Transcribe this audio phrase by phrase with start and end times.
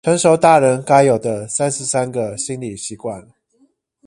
[0.03, 3.27] 成熟大人該有的三十三個心理習慣